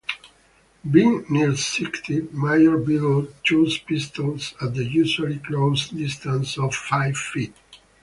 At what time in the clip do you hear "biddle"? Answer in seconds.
2.79-3.27